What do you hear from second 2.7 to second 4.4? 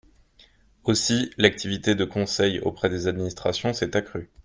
des administrations s’est accrue.